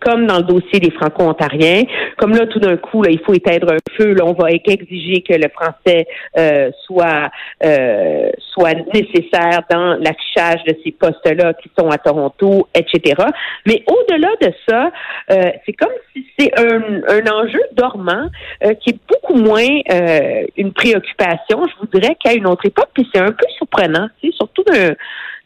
Comme 0.00 0.26
dans 0.26 0.38
le 0.38 0.44
dossier 0.44 0.80
des 0.80 0.90
Franco-Ontariens. 0.90 1.82
Comme 2.16 2.32
là, 2.32 2.46
tout 2.46 2.58
d'un 2.58 2.76
coup, 2.76 3.02
là, 3.02 3.10
il 3.10 3.20
faut 3.20 3.34
éteindre 3.34 3.72
un 3.72 3.78
feu. 3.96 4.14
Là, 4.14 4.24
on 4.24 4.32
va 4.32 4.50
exiger 4.50 5.22
que 5.22 5.34
le 5.34 5.48
français 5.48 6.06
euh, 6.36 6.70
soit 6.84 7.30
euh, 7.64 8.30
soit 8.38 8.74
nécessaire 8.92 9.60
dans 9.70 9.98
l'affichage 10.00 10.64
de 10.66 10.76
ces 10.84 10.92
postes-là 10.92 11.54
qui 11.54 11.70
sont 11.78 11.88
à 11.90 11.98
Toronto, 11.98 12.68
etc. 12.74 13.22
Mais 13.66 13.82
au-delà 13.86 14.30
de 14.40 14.52
ça, 14.68 14.90
euh, 15.30 15.50
c'est 15.64 15.72
comme 15.72 15.92
si 16.12 16.26
c'est 16.38 16.58
un, 16.58 17.02
un 17.08 17.32
enjeu 17.32 17.60
dormant 17.72 18.28
euh, 18.64 18.74
qui 18.74 18.90
est 18.90 18.98
beaucoup 19.08 19.34
moins 19.34 19.68
euh, 19.92 20.44
une 20.56 20.72
préoccupation, 20.72 21.64
je 21.66 21.72
vous 21.80 21.86
dirais, 21.92 22.16
qu'à 22.22 22.34
une 22.34 22.46
autre 22.46 22.66
époque. 22.66 22.88
Puis 22.94 23.08
c'est 23.14 23.20
un 23.20 23.32
peu 23.32 23.46
surprenant, 23.56 24.08
surtout 24.32 24.64
d'un 24.64 24.94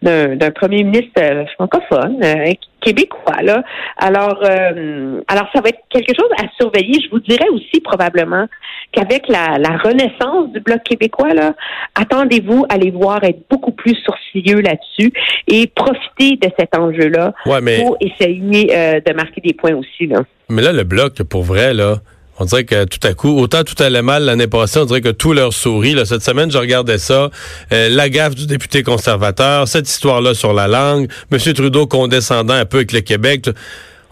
d'un 0.02 0.50
premier 0.50 0.82
ministre 0.82 1.20
euh, 1.20 1.44
francophone 1.54 2.20
euh, 2.22 2.52
québécois 2.80 3.42
là. 3.42 3.62
Alors 3.98 4.40
euh, 4.42 5.20
alors 5.28 5.46
ça 5.54 5.60
va 5.60 5.68
être 5.68 5.80
quelque 5.90 6.14
chose 6.18 6.30
à 6.38 6.44
surveiller. 6.58 7.00
Je 7.04 7.10
vous 7.10 7.20
dirais 7.20 7.48
aussi 7.52 7.80
probablement 7.80 8.46
qu'avec 8.92 9.28
la, 9.28 9.58
la 9.58 9.76
renaissance 9.76 10.50
du 10.52 10.60
bloc 10.60 10.82
québécois 10.84 11.34
là, 11.34 11.54
attendez-vous 11.94 12.64
à 12.68 12.78
les 12.78 12.90
voir 12.90 13.22
être 13.24 13.42
beaucoup 13.50 13.72
plus 13.72 13.94
sourcilleux 13.96 14.60
là-dessus 14.60 15.12
et 15.46 15.66
profiter 15.66 16.36
de 16.36 16.48
cet 16.58 16.74
enjeu-là 16.76 17.34
pour 17.44 17.96
essayer 18.00 19.00
de 19.06 19.12
marquer 19.14 19.40
des 19.42 19.52
points 19.52 19.74
aussi 19.74 20.06
là. 20.06 20.20
Mais 20.48 20.62
là 20.62 20.72
le 20.72 20.84
bloc 20.84 21.22
pour 21.24 21.42
vrai 21.42 21.74
là 21.74 21.96
on 22.40 22.46
dirait 22.46 22.64
que 22.64 22.84
tout 22.86 23.06
à 23.06 23.12
coup, 23.12 23.38
autant 23.38 23.64
tout 23.64 23.80
allait 23.82 24.00
mal 24.00 24.24
l'année 24.24 24.46
passée, 24.46 24.78
on 24.78 24.86
dirait 24.86 25.02
que 25.02 25.10
tout 25.10 25.34
leur 25.34 25.52
sourit. 25.52 25.92
Là, 25.92 26.06
cette 26.06 26.22
semaine, 26.22 26.50
je 26.50 26.56
regardais 26.56 26.96
ça. 26.96 27.30
Euh, 27.70 27.90
la 27.90 28.08
gaffe 28.08 28.34
du 28.34 28.46
député 28.46 28.82
conservateur, 28.82 29.68
cette 29.68 29.88
histoire-là 29.88 30.32
sur 30.32 30.54
la 30.54 30.66
langue, 30.66 31.08
M. 31.30 31.38
Trudeau 31.38 31.86
condescendant 31.86 32.54
un 32.54 32.64
peu 32.64 32.78
avec 32.78 32.92
le 32.92 33.02
Québec. 33.02 33.50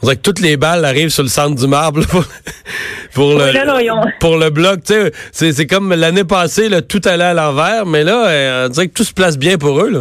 On 0.03 0.07
dirait 0.07 0.17
que 0.17 0.23
toutes 0.23 0.41
les 0.41 0.59
balles 0.59 0.85
arrivent 0.85 1.09
sur 1.09 1.23
le 1.23 1.31
centre 1.31 1.55
du 1.55 1.67
marbre 1.67 2.03
pour, 3.15 3.33
le, 3.33 4.19
pour 4.21 4.37
le 4.37 4.51
bloc. 4.51 4.81
C'est 5.33 5.67
comme 5.67 5.95
l'année 5.95 6.25
passée, 6.25 6.69
là, 6.69 6.83
tout 6.83 7.01
allait 7.07 7.25
à 7.25 7.35
l'envers, 7.35 7.87
mais 7.87 8.05
là, 8.05 8.29
euh, 8.29 8.67
on 8.67 8.69
dirait 8.69 8.89
que 8.89 8.93
tout 8.93 9.05
se 9.05 9.15
place 9.15 9.39
bien 9.39 9.57
pour 9.57 9.81
eux. 9.81 9.89
Là. 9.89 10.01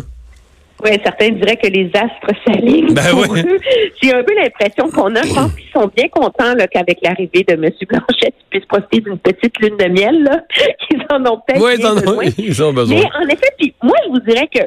Oui, 0.84 0.92
certains 1.04 1.30
diraient 1.30 1.58
que 1.58 1.68
les 1.68 1.90
astres 1.96 2.40
s'alignent 2.46 2.94
ben 2.94 3.04
eux. 3.16 3.60
J'ai 4.02 4.14
un 4.14 4.24
peu 4.24 4.36
l'impression 4.36 4.90
qu'on 4.90 5.16
a. 5.16 5.24
Je 5.24 5.34
pense 5.34 5.54
qu'ils 5.56 5.72
sont 5.72 5.92
bien 5.96 6.08
contents 6.10 6.54
qu'avec 6.72 7.00
l'arrivée 7.02 7.44
de 7.48 7.54
M. 7.54 7.72
Blanchette, 7.90 8.36
ils 8.40 8.50
puissent 8.50 8.66
profiter 8.66 9.02
d'une 9.02 9.18
petite 9.18 9.60
lune 9.60 9.78
de 9.78 9.86
miel. 9.86 10.24
Là. 10.24 10.44
Ils 10.92 11.06
en 11.10 11.26
ont 11.26 11.42
peut-être 11.46 11.62
oui, 11.62 11.74
ils 11.78 12.62
en 12.62 12.70
ont 12.70 12.74
besoin. 12.74 12.96
Mais 12.96 13.10
en 13.20 13.28
effet, 13.28 13.50
puis 13.58 13.74
moi, 13.82 13.96
je 14.06 14.10
vous 14.12 14.20
dirais 14.20 14.48
que 14.54 14.62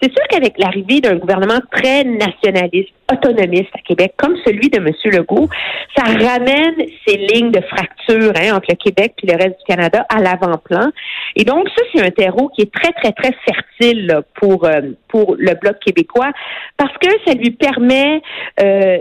c'est 0.00 0.12
sûr 0.12 0.22
qu'avec 0.28 0.58
l'arrivée 0.58 1.00
d'un 1.00 1.16
gouvernement 1.16 1.60
très 1.70 2.04
nationaliste, 2.04 2.90
autonomiste 3.12 3.70
à 3.74 3.78
Québec, 3.78 4.14
comme 4.16 4.36
celui 4.44 4.68
de 4.70 4.78
M. 4.78 4.90
Legault, 5.04 5.48
ça 5.96 6.04
ramène 6.04 6.86
ces 7.06 7.16
lignes 7.16 7.50
de 7.50 7.60
fracture 7.60 8.32
hein, 8.36 8.56
entre 8.56 8.66
le 8.70 8.76
Québec 8.76 9.14
et 9.22 9.26
le 9.26 9.36
reste 9.36 9.58
du 9.58 9.64
Canada 9.66 10.06
à 10.08 10.20
l'avant-plan. 10.20 10.90
Et 11.36 11.44
donc, 11.44 11.68
ça, 11.76 11.82
c'est 11.92 12.02
un 12.02 12.10
terreau 12.10 12.48
qui 12.50 12.62
est 12.62 12.72
très, 12.72 12.92
très, 12.92 13.12
très 13.12 13.32
fertile 13.44 14.22
pour, 14.34 14.64
euh, 14.64 14.80
pour 15.08 15.36
le 15.38 15.54
Bloc 15.54 15.78
québécois 15.80 16.30
parce 16.76 16.96
que 16.98 17.08
ça 17.26 17.34
lui 17.34 17.50
permet 17.50 18.20
euh, 18.60 18.98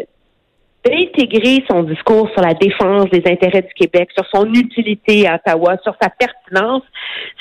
d'intégrer 0.86 1.64
son 1.70 1.84
discours 1.84 2.30
sur 2.32 2.42
la 2.42 2.54
défense 2.54 3.10
des 3.10 3.24
intérêts 3.26 3.62
du 3.62 3.74
Québec, 3.76 4.10
sur 4.14 4.26
son 4.34 4.46
utilité 4.54 5.28
à 5.28 5.36
Ottawa, 5.36 5.78
sur 5.84 5.96
sa 6.02 6.10
pertinence, 6.10 6.84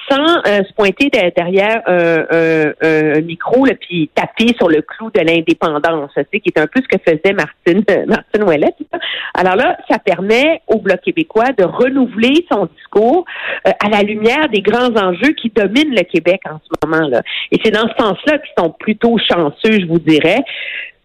sans 0.08 0.38
euh, 0.46 0.62
se 0.64 0.72
pointer 0.74 1.10
derrière 1.10 1.82
un, 1.86 3.20
micro 3.22 3.66
et 3.66 3.74
puis 3.74 4.10
taper 4.14 4.54
sur 4.56 4.68
le 4.68 4.82
clou 4.82 5.10
de 5.10 5.20
l'indépendance, 5.20 6.10
qui 6.32 6.42
est 6.44 6.58
un 6.58 6.66
peu 6.66 6.80
ce 6.82 6.88
que 6.88 7.02
faisait 7.04 7.32
Martine 7.32 7.84
Martine 8.06 8.44
Ouellet. 8.44 8.74
Alors 9.34 9.56
là, 9.56 9.76
ça 9.88 9.98
permet 9.98 10.60
au 10.66 10.78
Bloc 10.78 11.00
québécois 11.00 11.52
de 11.56 11.64
renouveler 11.64 12.46
son 12.50 12.66
discours 12.76 13.24
euh, 13.66 13.70
à 13.84 13.88
la 13.88 14.02
lumière 14.02 14.48
des 14.48 14.60
grands 14.60 14.94
enjeux 14.96 15.32
qui 15.32 15.50
dominent 15.50 15.94
le 15.94 16.02
Québec 16.02 16.40
en 16.48 16.58
ce 16.58 16.86
moment-là. 16.86 17.22
Et 17.50 17.58
c'est 17.64 17.70
dans 17.70 17.88
ce 17.88 18.02
sens-là 18.02 18.38
qu'ils 18.38 18.54
sont 18.58 18.70
plutôt 18.70 19.16
chanceux, 19.18 19.80
je 19.80 19.86
vous 19.86 19.98
dirais. 19.98 20.42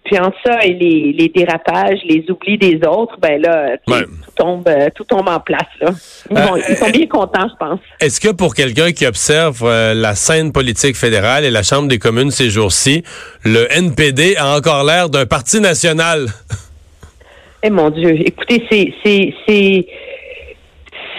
Puis 0.08 0.18
entre 0.20 0.38
ça 0.46 0.64
et 0.64 0.74
les, 0.74 1.32
dérapages, 1.36 2.00
les 2.06 2.24
oublis 2.30 2.58
des 2.58 2.80
autres, 2.88 3.18
ben 3.22 3.42
là, 3.42 3.76
tout, 3.86 4.32
tombe, 4.38 4.66
euh, 4.70 4.88
tout 4.96 5.04
tombe 5.04 5.28
en 5.28 5.42
place. 5.42 5.68
Là. 5.82 5.90
Ils, 6.32 6.38
euh, 6.38 6.76
sont 6.76 6.90
bien 6.90 7.08
contents, 7.08 7.48
je 7.50 7.56
pense. 7.60 7.80
Est-ce 8.00 8.22
que 8.22 8.30
pour 8.30 8.56
quelqu'un 8.56 8.94
qui 8.94 9.06
observe 9.06 9.64
euh, 9.66 9.94
la 9.94 10.16
scène 10.16 10.54
politique 10.54 10.96
fédérale 10.96 11.44
et 11.44 11.52
la 11.52 11.62
Chambre 11.62 11.90
des 11.90 12.00
communes 12.00 12.32
ces 12.32 12.50
jours-ci, 12.50 13.04
le 13.44 13.68
NPD 13.70 14.38
a 14.38 14.56
encore 14.56 14.86
l'air 14.86 15.10
d'un 15.10 15.26
parti 15.26 15.60
national? 15.60 16.28
Eh 17.64 17.70
mon 17.70 17.90
Dieu, 17.90 18.16
écoutez, 18.26 18.66
c'est, 18.72 18.94
c'est, 19.04 19.34
c'est, 19.46 19.88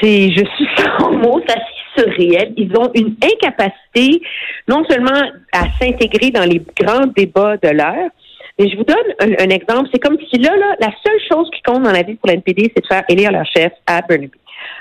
c'est, 0.00 0.30
je 0.30 0.44
suis 0.56 0.68
sans 0.98 1.12
mots, 1.12 1.42
c'est 1.46 2.02
surréel. 2.02 2.54
Ils 2.56 2.74
ont 2.74 2.90
une 2.94 3.16
incapacité 3.22 4.22
non 4.66 4.82
seulement 4.88 5.30
à 5.52 5.64
s'intégrer 5.78 6.30
dans 6.30 6.48
les 6.48 6.62
grands 6.80 7.06
débats 7.14 7.58
de 7.58 7.68
l'heure, 7.68 8.10
et 8.58 8.68
je 8.68 8.76
vous 8.76 8.84
donne 8.84 8.96
un, 9.20 9.50
exemple. 9.50 9.88
C'est 9.92 10.00
comme 10.00 10.16
si 10.30 10.38
là, 10.38 10.56
là, 10.56 10.74
la 10.80 10.90
seule 11.04 11.20
chose 11.30 11.48
qui 11.54 11.62
compte 11.62 11.82
dans 11.84 11.92
la 11.92 12.02
vie 12.02 12.16
pour 12.16 12.30
l'NPD, 12.30 12.72
c'est 12.74 12.82
de 12.82 12.86
faire 12.86 13.04
élire 13.08 13.30
leur 13.30 13.46
chef 13.46 13.72
à 13.86 14.02
Burnaby. 14.02 14.32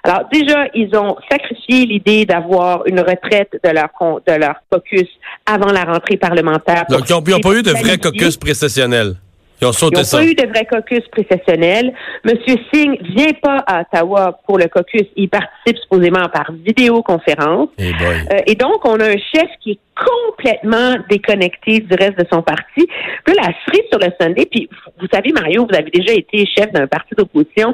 Alors 0.04 0.28
déjà, 0.32 0.66
ils 0.74 0.96
ont 0.96 1.16
sacrifié 1.30 1.86
l'idée 1.86 2.26
d'avoir 2.26 2.86
une 2.88 3.00
retraite 3.00 3.52
de 3.64 3.70
leur 3.70 3.90
de 4.26 4.34
leur 4.34 4.56
caucus 4.72 5.08
avant 5.46 5.72
la 5.72 5.84
rentrée 5.84 6.18
parlementaire. 6.18 6.86
Donc 6.90 7.08
ils 7.08 7.14
n'ont 7.14 7.40
pas 7.40 7.54
eu 7.54 7.62
de 7.62 7.72
vrai 7.72 7.98
caucus 7.98 8.38
précessionnel. 8.38 9.16
Ils 9.62 9.66
n'ont 9.66 10.04
pas 10.04 10.24
eu 10.24 10.36
de 10.36 10.48
vrai 10.48 10.66
caucus 10.66 11.04
précessionnel. 11.12 11.94
Monsieur 12.24 12.58
Singh 12.72 13.00
vient 13.16 13.34
pas 13.42 13.64
à 13.66 13.82
Ottawa 13.82 14.40
pour 14.46 14.60
le 14.60 14.68
caucus. 14.68 15.08
Il 15.16 15.30
participe 15.30 15.78
supposément 15.82 16.30
par 16.32 16.52
vidéoconférence. 16.52 17.70
Eh 17.80 17.90
euh, 17.90 18.40
et 18.46 18.56
donc, 18.56 18.86
on 18.86 19.00
a 19.00 19.06
un 19.06 19.18
chef 19.34 19.50
qui 19.62 19.72
est 19.72 19.80
complètement 19.96 20.96
déconnecté 21.10 21.80
du 21.80 21.96
reste 21.96 22.20
de 22.20 22.26
son 22.32 22.44
parti. 22.44 22.88
Puis 23.26 23.36
la 23.36 23.52
cerise 23.66 23.90
sur 23.92 24.00
le 24.00 24.12
Sunday, 24.22 24.46
puis 24.46 24.70
vous 25.00 25.08
savez, 25.12 25.32
Mario, 25.32 25.66
vous 25.68 25.76
avez 25.76 25.90
déjà 25.90 26.14
été 26.14 26.46
chef 26.46 26.72
d'un 26.72 26.86
parti 26.86 27.16
d'opposition 27.16 27.74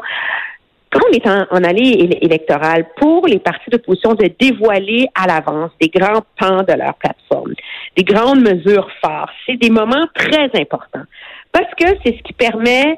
quand 0.93 1.07
on 1.09 1.11
est 1.11 1.27
en, 1.27 1.63
allée 1.63 2.19
électorale, 2.21 2.85
pour 2.97 3.25
les 3.25 3.39
partis 3.39 3.69
d'opposition 3.71 4.13
de 4.13 4.29
dévoiler 4.39 5.07
à 5.15 5.27
l'avance 5.27 5.71
des 5.81 5.89
grands 5.89 6.21
pans 6.39 6.61
de 6.61 6.73
leur 6.73 6.93
plateforme, 6.95 7.53
des 7.97 8.03
grandes 8.03 8.41
mesures 8.41 8.87
fortes, 9.03 9.31
c'est 9.45 9.57
des 9.57 9.69
moments 9.69 10.05
très 10.13 10.49
importants. 10.53 11.05
Parce 11.53 11.69
que 11.79 11.85
c'est 12.03 12.17
ce 12.17 12.23
qui 12.23 12.33
permet, 12.33 12.97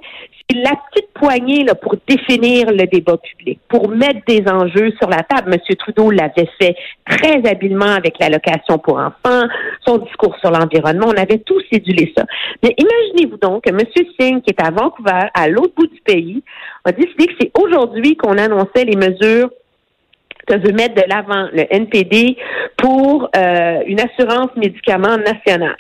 c'est 0.49 0.57
la 0.57 0.71
petite 0.89 1.11
poignée 1.13 1.63
là, 1.66 1.75
pour 1.75 1.95
définir 2.07 2.71
le 2.71 2.88
débat 2.88 3.17
public, 3.17 3.59
pour 3.67 3.89
mettre 3.89 4.21
des 4.27 4.43
enjeux 4.49 4.91
sur 4.97 5.09
la 5.09 5.23
table. 5.23 5.53
M. 5.53 5.75
Trudeau 5.77 6.09
l'avait 6.09 6.49
fait 6.59 6.75
très 7.05 7.45
habilement 7.47 7.91
avec 7.91 8.17
l'allocation 8.17 8.77
pour 8.77 8.97
enfants, 8.97 9.45
son 9.85 9.97
discours 9.97 10.35
sur 10.39 10.51
l'environnement. 10.51 11.07
On 11.07 11.21
avait 11.21 11.39
tous 11.39 11.61
cédulé 11.71 12.13
ça. 12.17 12.25
Mais 12.63 12.73
imaginez-vous 12.77 13.38
donc 13.38 13.65
que 13.65 13.71
M. 13.71 13.81
Singh, 14.19 14.41
qui 14.41 14.51
est 14.51 14.61
à 14.61 14.71
Vancouver, 14.71 15.27
à 15.33 15.49
l'autre 15.49 15.73
bout 15.75 15.88
du 15.88 16.00
pays, 16.01 16.41
a 16.85 16.94
décidé 16.94 17.27
que 17.27 17.33
c'est 17.39 17.51
aujourd'hui 17.59 18.15
qu'on 18.15 18.38
annonçait 18.38 18.85
les 18.85 18.95
mesures 18.95 19.50
que 20.47 20.53
veut 20.53 20.74
mettre 20.74 20.95
de 20.95 21.03
l'avant 21.09 21.50
le 21.51 21.65
NPD 21.69 22.38
pour 22.77 23.30
euh, 23.35 23.80
une 23.88 24.00
assurance 24.00 24.56
médicaments 24.56 25.18
nationale. 25.18 25.75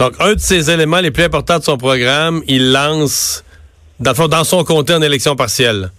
Donc, 0.00 0.14
un 0.18 0.32
de 0.32 0.38
ces 0.38 0.70
éléments 0.70 1.00
les 1.00 1.10
plus 1.10 1.24
importants 1.24 1.58
de 1.58 1.62
son 1.62 1.76
programme, 1.76 2.40
il 2.48 2.72
lance, 2.72 3.44
dans, 3.98 4.14
dans 4.28 4.44
son 4.44 4.64
comté 4.64 4.94
en 4.94 5.02
élection 5.02 5.36
partielle. 5.36 5.90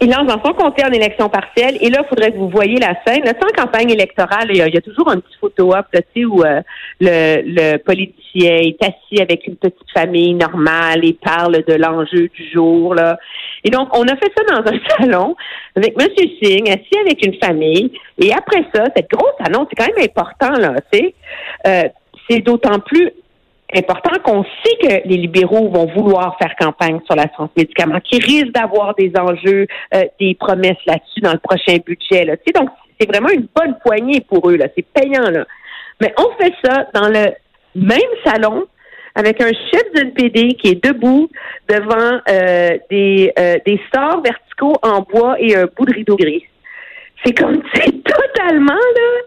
Il 0.00 0.10
lance 0.10 0.26
dans 0.26 0.42
son 0.44 0.52
comté 0.54 0.84
en 0.84 0.90
élection 0.90 1.28
partielle. 1.28 1.78
Et 1.80 1.88
là, 1.88 2.02
il 2.04 2.08
faudrait 2.08 2.32
que 2.32 2.36
vous 2.36 2.48
voyez 2.48 2.80
la 2.80 2.94
scène. 3.06 3.24
Là, 3.24 3.34
sans 3.40 3.48
campagne 3.54 3.90
électorale, 3.90 4.48
il 4.50 4.56
y, 4.56 4.62
a, 4.62 4.80
toujours 4.80 5.08
un 5.08 5.20
petit 5.20 5.36
photo-op 5.40 5.86
où 6.16 6.42
euh, 6.42 6.62
le, 7.00 7.42
le, 7.44 7.76
politicien 7.78 8.56
est 8.56 8.82
assis 8.82 9.22
avec 9.22 9.46
une 9.46 9.54
petite 9.54 9.90
famille 9.94 10.34
normale 10.34 11.04
et 11.04 11.12
parle 11.12 11.62
de 11.64 11.74
l'enjeu 11.74 12.28
du 12.34 12.50
jour. 12.52 12.96
Et 13.62 13.70
donc, 13.70 13.88
on 13.96 14.02
a 14.02 14.16
fait 14.16 14.32
ça 14.36 14.42
dans 14.52 14.68
un 14.68 14.78
salon 14.98 15.36
avec 15.76 15.94
M. 15.96 16.08
Singh, 16.42 16.68
assis 16.70 16.98
avec 17.00 17.24
une 17.24 17.34
famille. 17.40 17.92
Et 18.20 18.32
après 18.32 18.64
ça, 18.74 18.84
cette 18.96 19.08
grosse 19.08 19.34
annonce, 19.46 19.68
c'est 19.70 19.76
quand 19.76 19.96
même 19.96 20.04
important, 20.04 20.60
là, 20.60 20.74
tu 20.92 20.98
sais. 20.98 21.14
Euh, 21.68 21.82
c'est 22.28 22.40
d'autant 22.40 22.78
plus 22.80 23.12
important 23.74 24.18
qu'on 24.24 24.44
sait 24.64 24.76
que 24.80 25.08
les 25.08 25.16
libéraux 25.16 25.68
vont 25.68 25.86
vouloir 25.86 26.36
faire 26.40 26.54
campagne 26.56 27.00
sur 27.04 27.14
la 27.14 27.26
santé 27.36 27.52
médicaments, 27.62 28.00
qui 28.00 28.18
risquent 28.18 28.52
d'avoir 28.52 28.94
des 28.94 29.12
enjeux, 29.18 29.66
euh, 29.94 30.04
des 30.18 30.34
promesses 30.34 30.78
là-dessus 30.86 31.20
dans 31.20 31.32
le 31.32 31.38
prochain 31.38 31.76
budget. 31.84 32.24
Là. 32.24 32.36
Tu 32.36 32.44
sais, 32.46 32.52
donc, 32.52 32.70
c'est 32.98 33.08
vraiment 33.08 33.28
une 33.28 33.46
bonne 33.54 33.76
poignée 33.84 34.20
pour 34.20 34.48
eux. 34.48 34.56
Là. 34.56 34.66
C'est 34.74 34.86
payant. 34.86 35.30
Là. 35.30 35.44
Mais 36.00 36.14
on 36.18 36.42
fait 36.42 36.54
ça 36.64 36.86
dans 36.94 37.08
le 37.08 37.32
même 37.74 38.00
salon 38.24 38.64
avec 39.14 39.40
un 39.42 39.48
chef 39.48 39.82
d'une 39.94 40.12
PD 40.12 40.54
qui 40.54 40.68
est 40.68 40.84
debout 40.84 41.28
devant 41.68 42.20
euh, 42.28 42.78
des, 42.90 43.32
euh, 43.38 43.56
des 43.66 43.80
stores 43.88 44.22
verticaux 44.22 44.76
en 44.82 45.00
bois 45.00 45.36
et 45.40 45.56
un 45.56 45.66
bout 45.66 45.84
de 45.84 45.92
rideau 45.92 46.16
gris. 46.16 46.44
C'est 47.24 47.36
comme, 47.36 47.60
c'est 47.74 48.02
totalement, 48.02 48.72
là, 48.72 49.22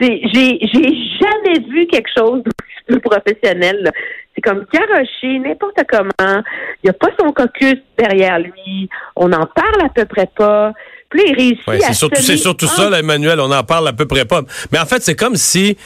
j'ai, 0.00 0.20
j'ai 0.32 0.96
jamais 1.20 1.60
vu 1.68 1.86
quelque 1.86 2.08
chose 2.16 2.42
plus 2.90 3.00
professionnel. 3.00 3.90
C'est 4.34 4.40
comme 4.42 4.64
garoché, 4.72 5.38
n'importe 5.38 5.78
comment. 5.88 6.42
Il 6.82 6.84
n'y 6.84 6.90
a 6.90 6.92
pas 6.92 7.08
son 7.18 7.32
caucus 7.32 7.76
derrière 7.98 8.38
lui. 8.38 8.88
On 9.16 9.28
n'en 9.28 9.46
parle 9.46 9.82
à 9.84 9.88
peu 9.88 10.04
près 10.04 10.28
pas. 10.36 10.72
Puis 11.10 11.22
il 11.26 11.34
réussit 11.34 11.66
Ouais, 11.66 11.82
à 11.84 11.88
c'est 11.88 11.94
surtout, 11.94 12.20
c'est 12.22 12.36
ça, 12.76 12.88
là, 12.90 13.00
Emmanuel. 13.00 13.40
On 13.40 13.50
en 13.50 13.64
parle 13.64 13.88
à 13.88 13.92
peu 13.92 14.06
près 14.06 14.24
pas. 14.24 14.42
Mais 14.72 14.78
en 14.78 14.86
fait, 14.86 15.02
c'est 15.02 15.16
comme 15.16 15.36
si, 15.36 15.76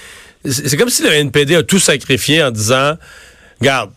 c'est 0.45 0.77
comme 0.77 0.91
si 0.91 1.03
le 1.03 1.11
NPD 1.13 1.57
a 1.57 1.63
tout 1.63 1.79
sacrifié 1.79 2.43
en 2.43 2.51
disant, 2.51 2.95
garde, 3.63 3.91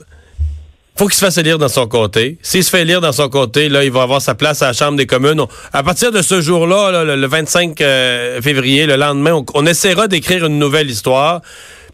faut 0.98 1.06
qu'il 1.06 1.15
se 1.15 1.25
fasse 1.25 1.38
élire 1.38 1.57
dans 1.60 1.68
son 1.68 1.86
comté. 1.88 2.38
S'il 2.42 2.63
se 2.63 2.69
fait 2.71 2.81
élire 2.81 3.01
dans 3.01 3.12
son 3.12 3.30
comté, 3.30 3.69
là, 3.69 3.83
il 3.83 3.92
va 3.92 4.01
avoir 4.03 4.19
sa 4.21 4.33
place 4.33 4.62
à 4.63 4.68
la 4.68 4.74
Chambre 4.74 4.98
des 4.98 5.06
communes. 5.06 5.39
On- 5.42 5.48
à 5.74 5.83
partir 5.83 6.12
de 6.12 6.21
ce 6.24 6.42
jour-là, 6.42 6.92
là, 6.92 7.03
le, 7.03 7.15
le 7.18 7.27
25 7.27 7.80
euh, 7.81 8.42
février, 8.42 8.88
le 8.88 8.95
lendemain, 8.95 9.33
on, 9.33 9.45
on 9.53 9.65
essaiera 9.68 10.07
d'écrire 10.07 10.45
une 10.45 10.57
nouvelle 10.57 10.89
histoire. 10.89 11.42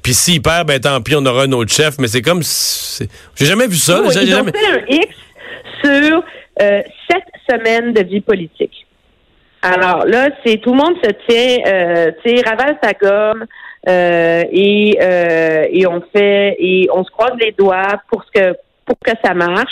Puis 0.03 0.13
s'il 0.13 0.41
perd, 0.41 0.67
ben 0.67 0.79
tant 0.79 1.01
pis, 1.01 1.15
on 1.15 1.25
aura 1.25 1.43
un 1.43 1.51
autre 1.53 1.71
chef. 1.73 1.97
Mais 1.99 2.07
c'est 2.07 2.21
comme, 2.21 2.41
j'ai 2.43 3.45
jamais 3.45 3.67
vu 3.67 3.77
ça. 3.77 4.01
Oui, 4.01 4.09
J'ai 4.13 4.25
jamais- 4.27 4.51
fait 4.51 4.67
un 4.67 4.85
X 4.87 5.07
sur 5.83 6.23
euh, 6.61 6.81
sept 7.09 7.23
semaines 7.49 7.93
de 7.93 8.03
vie 8.03 8.21
politique. 8.21 8.85
Alors 9.61 10.05
là, 10.05 10.29
c'est 10.45 10.57
tout 10.57 10.71
le 10.71 10.77
monde 10.77 10.95
se 11.01 11.09
tient, 11.27 11.57
euh, 11.73 12.11
tu 12.23 12.35
sais, 12.35 12.43
ravale 12.47 12.77
sa 12.83 12.91
gomme 12.93 13.45
euh, 13.87 14.43
et 14.51 14.97
euh, 15.01 15.65
et 15.71 15.87
on 15.87 16.01
fait 16.13 16.57
et 16.59 16.89
on 16.93 17.03
se 17.05 17.11
croise 17.11 17.31
les 17.39 17.53
doigts 17.53 18.01
pour 18.11 18.25
ce 18.25 18.41
que 18.41 18.57
pour 18.85 18.97
que 18.99 19.11
ça 19.23 19.33
marche. 19.33 19.71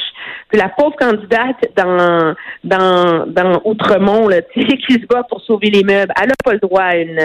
Puis 0.50 0.58
la 0.58 0.70
pauvre 0.70 0.96
candidate 0.98 1.58
dans 1.76 2.34
dans 2.64 3.26
dans 3.28 3.62
Outremont, 3.66 4.30
là, 4.30 4.42
tu 4.42 4.62
sais, 4.62 4.78
qui 4.88 4.94
se 4.94 5.06
bat 5.08 5.24
pour 5.30 5.42
sauver 5.42 5.70
les 5.70 5.84
meubles, 5.84 6.14
elle 6.22 6.30
n'a 6.30 6.36
pas 6.42 6.54
le 6.54 6.60
droit 6.60 6.84
à 6.84 6.96
une 6.96 7.20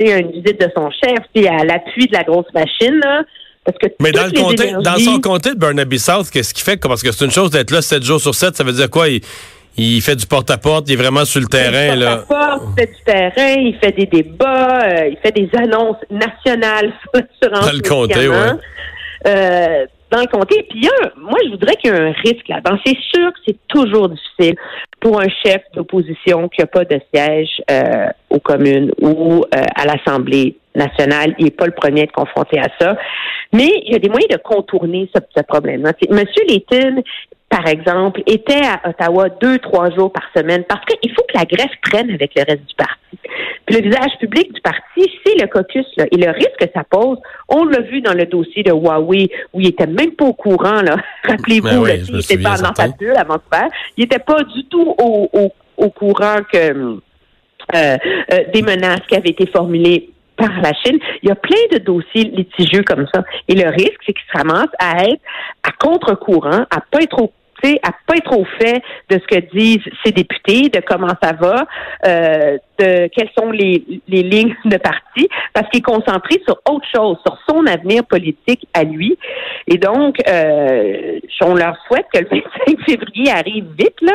une 0.00 0.30
visite 0.30 0.60
de 0.60 0.70
son 0.76 0.90
chef, 0.90 1.18
puis 1.34 1.46
à 1.48 1.64
l'appui 1.64 2.06
de 2.06 2.12
la 2.12 2.24
grosse 2.24 2.52
machine 2.54 3.00
là. 3.02 3.22
Parce 3.64 3.78
que 3.78 3.86
Mais 4.00 4.12
dans 4.12 4.24
le 4.24 5.00
son 5.00 5.20
comté 5.20 5.50
de 5.50 5.58
Burnaby 5.58 5.98
South, 5.98 6.30
qu'est-ce 6.30 6.54
qu'il 6.54 6.64
fait? 6.64 6.80
Parce 6.80 7.02
que 7.02 7.12
c'est 7.12 7.24
une 7.24 7.30
chose 7.30 7.50
d'être 7.50 7.70
là 7.70 7.82
7 7.82 8.02
jours 8.02 8.20
sur 8.20 8.34
7, 8.34 8.56
ça 8.56 8.64
veut 8.64 8.72
dire 8.72 8.88
quoi? 8.88 9.08
Il, 9.08 9.20
il 9.76 10.00
fait 10.00 10.16
du 10.16 10.26
porte-à-porte, 10.26 10.88
il 10.88 10.94
est 10.94 10.96
vraiment 10.96 11.24
sur 11.24 11.40
le 11.40 11.46
terrain, 11.46 11.94
Il 11.94 12.00
là. 12.00 12.24
Il 12.30 12.74
fait 12.76 12.86
du 12.86 13.02
terrain, 13.04 13.54
il 13.60 13.78
fait 13.80 13.92
des 13.92 14.06
débats, 14.06 14.80
euh, 14.84 15.08
il 15.08 15.18
fait 15.22 15.32
des 15.32 15.48
annonces 15.56 15.98
nationales 16.10 16.92
sur 17.14 17.22
l'assurance 17.42 17.66
Dans 17.66 17.76
le 17.76 17.88
comté. 17.88 18.28
Euh, 19.26 19.86
dans 20.10 20.20
le 20.20 20.26
comté. 20.26 20.62
Puis 20.68 20.80
il 20.80 20.84
y 20.84 20.88
a 20.88 21.12
moi, 21.16 21.38
je 21.44 21.50
voudrais 21.50 21.74
qu'il 21.76 21.90
y 21.90 21.94
ait 21.94 21.98
un 21.98 22.12
risque 22.12 22.48
là-dedans. 22.48 22.78
C'est 22.84 22.96
sûr 23.14 23.32
que 23.32 23.38
c'est 23.46 23.58
toujours 23.68 24.08
difficile 24.08 24.56
pour 25.00 25.20
un 25.20 25.28
chef 25.44 25.62
d'opposition 25.74 26.48
qui 26.48 26.60
n'a 26.60 26.66
pas 26.66 26.84
de 26.84 27.00
siège 27.12 27.62
euh, 27.70 28.08
aux 28.30 28.40
communes 28.40 28.92
ou 29.00 29.44
euh, 29.54 29.62
à 29.76 29.84
l'Assemblée 29.84 30.56
nationale. 30.74 31.34
Il 31.38 31.44
n'est 31.44 31.50
pas 31.50 31.66
le 31.66 31.72
premier 31.72 32.02
à 32.02 32.04
être 32.04 32.12
confronté 32.12 32.58
à 32.58 32.68
ça. 32.80 32.96
Mais 33.52 33.70
il 33.84 33.92
y 33.92 33.96
a 33.96 33.98
des 33.98 34.08
moyens 34.08 34.30
de 34.30 34.42
contourner 34.42 35.10
ce, 35.14 35.42
problème-là. 35.42 35.92
Monsieur 36.10 36.44
Layton, 36.48 37.02
par 37.48 37.66
exemple, 37.66 38.22
était 38.26 38.64
à 38.64 38.88
Ottawa 38.90 39.28
deux, 39.40 39.58
trois 39.58 39.90
jours 39.90 40.12
par 40.12 40.24
semaine 40.36 40.64
parce 40.68 40.84
qu'il 40.84 41.10
faut 41.12 41.22
que 41.22 41.38
la 41.38 41.44
greffe 41.44 41.72
prenne 41.82 42.10
avec 42.10 42.32
le 42.36 42.42
reste 42.46 42.66
du 42.66 42.74
parti. 42.74 43.18
Puis 43.64 43.76
le 43.76 43.82
visage 43.82 44.18
public 44.20 44.52
du 44.52 44.60
parti, 44.60 45.10
c'est 45.24 45.40
le 45.40 45.46
caucus. 45.46 45.86
Là. 45.96 46.04
Et 46.12 46.16
le 46.16 46.30
risque 46.30 46.56
que 46.58 46.66
ça 46.74 46.84
pose, 46.84 47.18
on 47.48 47.64
l'a 47.64 47.80
vu 47.80 48.02
dans 48.02 48.12
le 48.12 48.26
dossier 48.26 48.62
de 48.62 48.72
Huawei, 48.72 49.30
où 49.54 49.60
il 49.60 49.68
était 49.68 49.86
même 49.86 50.12
pas 50.12 50.26
au 50.26 50.34
courant. 50.34 50.82
là. 50.82 50.96
Rappelez-vous, 51.24 51.68
Ben 51.68 51.78
oui, 51.80 51.90
il 52.10 52.18
était 52.18 52.38
pas 52.38 52.56
dans 52.56 52.74
sa 52.74 52.88
bulle 52.88 53.16
avant 53.16 53.36
de 53.36 53.42
faire. 53.56 53.68
Il 53.96 54.04
était 54.04 54.18
pas 54.18 54.42
du 54.42 54.64
tout 54.64 54.94
au, 54.98 55.30
au, 55.32 55.52
au 55.78 55.90
courant 55.90 56.38
que 56.52 56.58
euh, 56.58 56.98
euh, 57.74 57.96
des 58.52 58.62
menaces 58.62 59.06
qui 59.08 59.16
avaient 59.16 59.30
été 59.30 59.46
formulées 59.46 60.10
par 60.38 60.50
la 60.62 60.72
Chine. 60.72 60.98
Il 61.22 61.28
y 61.28 61.32
a 61.32 61.34
plein 61.34 61.58
de 61.72 61.78
dossiers 61.78 62.24
litigieux 62.24 62.82
comme 62.82 63.06
ça. 63.12 63.24
Et 63.48 63.54
le 63.54 63.68
risque, 63.68 63.98
c'est 64.06 64.14
qu'ils 64.14 64.32
se 64.32 64.38
ramassent 64.38 64.74
à 64.78 65.04
être 65.04 65.20
à 65.64 65.72
contre-courant, 65.72 66.64
à 66.70 66.80
pas 66.80 67.02
être 67.02 67.20
au 67.20 67.32
tu 67.62 67.70
sais, 67.70 67.80
à 67.82 67.90
pas 68.06 68.16
être 68.16 68.36
au 68.36 68.44
fait 68.44 68.82
de 69.10 69.18
ce 69.20 69.26
que 69.36 69.40
disent 69.56 69.82
ces 70.04 70.12
députés, 70.12 70.68
de 70.68 70.80
comment 70.86 71.12
ça 71.22 71.32
va, 71.32 71.66
euh, 72.06 72.58
de 72.78 73.08
quelles 73.08 73.30
sont 73.38 73.50
les, 73.50 73.84
les 74.08 74.22
lignes 74.22 74.54
de 74.64 74.76
parti, 74.76 75.28
parce 75.52 75.68
qu'il 75.70 75.80
est 75.80 75.82
concentré 75.82 76.40
sur 76.46 76.58
autre 76.70 76.86
chose, 76.94 77.16
sur 77.26 77.38
son 77.48 77.66
avenir 77.66 78.04
politique 78.04 78.66
à 78.74 78.84
lui. 78.84 79.18
Et 79.66 79.76
donc, 79.78 80.16
euh, 80.28 81.18
on 81.42 81.54
leur 81.54 81.76
souhaite 81.86 82.06
que 82.12 82.18
le 82.20 82.28
25 82.66 82.84
février 82.86 83.30
arrive 83.30 83.66
vite, 83.78 84.00
là, 84.02 84.12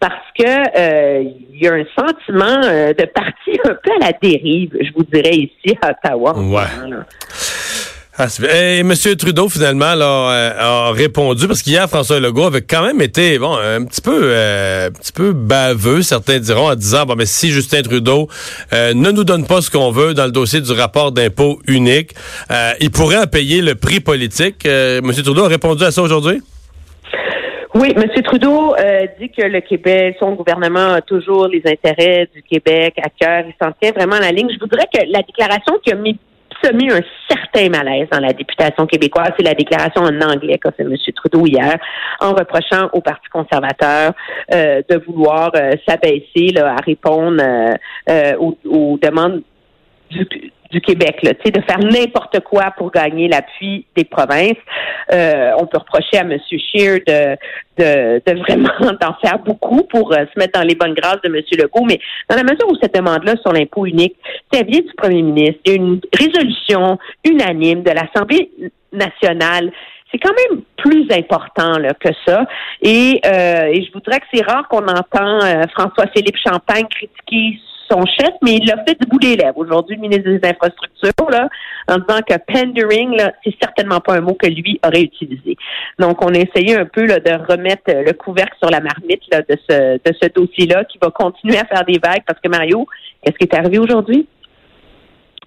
parce 0.00 0.14
que 0.38 0.44
euh, 0.78 1.22
il 1.52 1.62
y 1.62 1.68
a 1.68 1.74
un 1.74 1.84
sentiment 1.96 2.60
euh, 2.64 2.92
de 2.92 3.04
parti 3.06 3.58
un 3.64 3.74
peu 3.74 3.90
à 4.00 4.06
la 4.06 4.12
dérive, 4.20 4.76
je 4.80 4.90
vous 4.94 5.04
dirais, 5.04 5.36
ici 5.36 5.76
à 5.82 5.90
Ottawa. 5.90 6.32
Ouais. 6.36 6.42
moment, 6.42 6.96
là. 6.96 7.04
Ah, 7.04 7.14
c'est- 7.28 8.01
et 8.18 8.80
M. 8.80 8.92
Trudeau, 9.18 9.48
finalement, 9.48 9.94
là, 9.94 10.04
euh, 10.04 10.52
a 10.58 10.92
répondu, 10.92 11.46
parce 11.46 11.62
qu'hier, 11.62 11.88
François 11.88 12.20
Legault 12.20 12.44
avait 12.44 12.60
quand 12.60 12.82
même 12.82 13.00
été, 13.00 13.38
bon, 13.38 13.56
un 13.56 13.84
petit 13.84 14.02
peu, 14.02 14.20
euh, 14.24 14.88
un 14.88 14.90
petit 14.90 15.12
peu 15.12 15.32
baveux, 15.32 16.02
certains 16.02 16.38
diront, 16.38 16.70
en 16.70 16.74
disant, 16.74 17.06
bon, 17.06 17.14
mais 17.16 17.24
si 17.24 17.50
Justin 17.50 17.80
Trudeau 17.80 18.28
euh, 18.74 18.92
ne 18.92 19.10
nous 19.10 19.24
donne 19.24 19.46
pas 19.46 19.62
ce 19.62 19.70
qu'on 19.70 19.90
veut 19.90 20.12
dans 20.12 20.26
le 20.26 20.30
dossier 20.30 20.60
du 20.60 20.72
rapport 20.72 21.12
d'impôt 21.12 21.58
unique, 21.66 22.10
euh, 22.50 22.72
il 22.80 22.90
pourrait 22.90 23.16
en 23.16 23.26
payer 23.26 23.62
le 23.62 23.76
prix 23.76 24.00
politique. 24.00 24.66
Euh, 24.66 24.98
M. 24.98 25.10
Trudeau 25.10 25.44
a 25.44 25.48
répondu 25.48 25.82
à 25.82 25.90
ça 25.90 26.02
aujourd'hui? 26.02 26.42
Oui, 27.74 27.94
M. 27.96 28.04
Trudeau 28.24 28.74
euh, 28.74 29.06
dit 29.18 29.30
que 29.30 29.46
le 29.46 29.62
Québec, 29.62 30.16
son 30.20 30.32
gouvernement 30.32 30.92
a 30.92 31.00
toujours 31.00 31.48
les 31.48 31.62
intérêts 31.64 32.28
du 32.34 32.42
Québec 32.42 32.92
à 33.02 33.08
cœur. 33.08 33.44
Il 33.46 33.54
s'en 33.60 33.72
tient 33.80 33.92
vraiment 33.92 34.16
à 34.16 34.20
la 34.20 34.32
ligne. 34.32 34.50
Je 34.52 34.60
voudrais 34.60 34.84
que 34.92 35.00
la 35.10 35.22
déclaration 35.22 35.78
qui 35.82 35.90
a 35.90 35.94
mis 35.94 36.18
semé 36.62 36.92
un 36.92 37.00
certain 37.28 37.68
malaise 37.68 38.08
dans 38.10 38.20
la 38.20 38.32
députation 38.32 38.86
québécoise, 38.86 39.32
c'est 39.36 39.44
la 39.44 39.54
déclaration 39.54 40.02
en 40.02 40.20
anglais 40.20 40.58
qu'a 40.58 40.72
fait 40.72 40.82
M. 40.82 40.94
Trudeau 41.14 41.46
hier, 41.46 41.78
en 42.20 42.32
reprochant 42.32 42.88
au 42.92 43.00
Parti 43.00 43.28
conservateur 43.30 44.12
euh, 44.52 44.82
de 44.88 45.02
vouloir 45.06 45.50
euh, 45.54 45.72
s'abaisser 45.86 46.54
à 46.58 46.76
répondre 46.76 47.42
euh, 47.42 47.74
euh, 48.08 48.36
aux, 48.38 48.56
aux 48.66 48.98
demandes 48.98 49.42
du, 50.12 50.52
du 50.70 50.80
Québec, 50.80 51.18
là, 51.22 51.32
de 51.32 51.60
faire 51.60 51.78
n'importe 51.78 52.40
quoi 52.40 52.72
pour 52.76 52.90
gagner 52.90 53.28
l'appui 53.28 53.86
des 53.94 54.04
provinces. 54.04 54.56
Euh, 55.12 55.52
on 55.58 55.66
peut 55.66 55.78
reprocher 55.78 56.16
à 56.16 56.22
M. 56.22 56.38
Scheer 56.48 57.00
de, 57.06 57.36
de, 57.78 58.22
de 58.24 58.38
vraiment 58.40 58.92
d'en 59.00 59.14
faire 59.22 59.38
beaucoup 59.40 59.82
pour 59.84 60.12
euh, 60.12 60.24
se 60.32 60.38
mettre 60.38 60.58
dans 60.58 60.66
les 60.66 60.74
bonnes 60.74 60.94
grâces 60.94 61.20
de 61.22 61.28
M. 61.28 61.42
Legault, 61.58 61.84
mais 61.84 62.00
dans 62.28 62.36
la 62.36 62.42
mesure 62.42 62.68
où 62.68 62.76
cette 62.80 62.94
demande-là 62.94 63.34
sur 63.42 63.52
l'impôt 63.52 63.86
unique, 63.86 64.16
ça 64.52 64.62
vient 64.62 64.80
du 64.80 64.92
premier 64.96 65.22
ministre, 65.22 65.60
il 65.66 65.72
y 65.72 65.74
a 65.74 65.76
une 65.76 66.00
résolution 66.18 66.98
unanime 67.24 67.82
de 67.82 67.90
l'Assemblée 67.90 68.50
nationale 68.92 69.70
c'est 70.12 70.18
quand 70.18 70.34
même 70.50 70.60
plus 70.76 71.06
important 71.10 71.78
là, 71.78 71.94
que 71.94 72.10
ça. 72.26 72.44
Et, 72.82 73.18
euh, 73.24 73.64
et 73.72 73.82
je 73.82 73.92
voudrais 73.92 74.20
que 74.20 74.26
c'est 74.32 74.44
rare 74.44 74.68
qu'on 74.68 74.86
entend 74.86 75.40
euh, 75.42 75.62
François-Philippe 75.74 76.36
Champagne 76.36 76.84
critiquer 76.90 77.58
son 77.92 78.04
chef, 78.06 78.30
mais 78.42 78.56
il 78.56 78.66
l'a 78.66 78.82
fait 78.84 78.98
du 78.98 79.06
bout 79.06 79.18
des 79.18 79.36
lèvres 79.36 79.58
aujourd'hui, 79.58 79.96
le 79.96 80.02
ministre 80.02 80.24
des 80.30 80.48
Infrastructures, 80.48 81.30
là, 81.30 81.48
en 81.88 81.98
disant 81.98 82.20
que 82.26 82.34
pandering, 82.52 83.16
là, 83.16 83.32
c'est 83.44 83.54
certainement 83.60 84.00
pas 84.00 84.14
un 84.14 84.20
mot 84.20 84.34
que 84.34 84.46
lui 84.46 84.80
aurait 84.84 85.02
utilisé. 85.02 85.56
Donc, 85.98 86.24
on 86.24 86.34
a 86.34 86.38
essayé 86.38 86.76
un 86.76 86.86
peu 86.86 87.04
là, 87.06 87.20
de 87.20 87.30
remettre 87.30 87.82
euh, 87.90 88.02
le 88.04 88.12
couvercle 88.12 88.56
sur 88.60 88.70
la 88.70 88.80
marmite 88.80 89.22
là, 89.30 89.42
de 89.42 89.56
ce, 89.68 89.94
de 89.94 90.16
ce 90.20 90.28
dossier-là 90.28 90.84
qui 90.84 90.98
va 90.98 91.10
continuer 91.10 91.58
à 91.58 91.64
faire 91.64 91.84
des 91.84 91.98
vagues 92.02 92.22
parce 92.26 92.40
que 92.40 92.48
Mario, 92.48 92.86
qu'est-ce 93.22 93.36
qui 93.36 93.44
est 93.44 93.54
arrivé 93.54 93.78
aujourd'hui? 93.78 94.26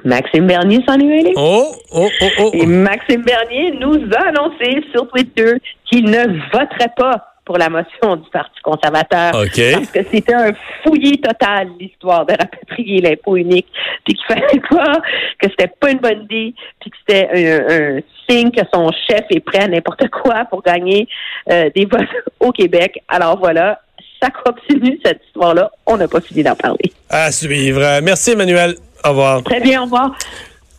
Maxime 0.04 0.46
Bernier 0.46 0.84
s'en 0.88 1.00
est 1.00 1.04
mêlé. 1.04 1.34
Oh, 1.36 1.72
oh, 1.94 2.08
oh, 2.22 2.26
oh. 2.40 2.52
Et 2.54 2.66
Maxime 2.66 3.24
Bernier 3.24 3.72
nous 3.80 3.98
a 4.14 4.28
annoncé 4.28 4.84
sur 4.94 5.08
Twitter 5.08 5.54
qu'il 5.90 6.06
ne 6.06 6.40
voterait 6.52 6.94
pas 6.96 7.35
pour 7.46 7.58
la 7.58 7.70
motion 7.70 8.16
du 8.16 8.30
Parti 8.32 8.60
conservateur. 8.64 9.36
OK. 9.36 9.62
Parce 9.74 9.92
que 9.92 10.00
c'était 10.12 10.34
un 10.34 10.52
fouillis 10.84 11.22
total, 11.22 11.70
l'histoire 11.80 12.26
de 12.26 12.34
rapatrier 12.34 13.02
l'impôt 13.02 13.38
unique. 13.38 13.68
Puis 14.04 14.16
qu'il 14.16 14.26
fallait 14.28 14.62
pas, 14.70 15.00
que 15.40 15.50
c'était 15.50 15.72
pas 15.80 15.92
une 15.92 16.00
bonne 16.00 16.24
idée, 16.24 16.54
puis 16.82 16.90
que 16.90 16.98
c'était 17.00 17.30
un, 17.34 17.98
un 17.98 18.00
signe 18.28 18.52
que 18.52 18.62
son 18.74 18.92
chef 19.08 19.26
est 19.30 19.40
prêt 19.40 19.64
à 19.64 19.68
n'importe 19.68 20.10
quoi 20.10 20.46
pour 20.50 20.62
gagner 20.64 21.08
euh, 21.52 21.70
des 21.76 21.86
votes 21.86 22.02
au 22.40 22.52
Québec. 22.52 23.00
Alors 23.08 23.38
voilà, 23.38 23.80
ça 24.22 24.30
continue 24.30 25.00
cette 25.06 25.22
histoire-là. 25.28 25.72
On 25.86 25.98
n'a 25.98 26.08
pas 26.08 26.22
fini 26.22 26.44
d'en 26.44 26.56
parler. 26.56 26.92
À 27.10 27.32
suivre. 27.32 28.00
Merci, 28.02 28.32
Emmanuel. 28.32 28.76
Au 29.04 29.10
revoir. 29.10 29.44
Très 29.44 29.60
bien, 29.60 29.82
au 29.82 29.86
revoir. 29.86 30.16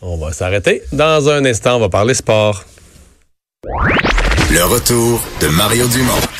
On 0.01 0.17
va 0.17 0.31
s'arrêter. 0.31 0.81
Dans 0.91 1.29
un 1.29 1.43
instant, 1.45 1.77
on 1.77 1.79
va 1.79 1.89
parler 1.89 2.13
sport. 2.13 2.63
Le 3.63 4.63
retour 4.63 5.19
de 5.41 5.47
Mario 5.47 5.87
Dumont. 5.87 6.36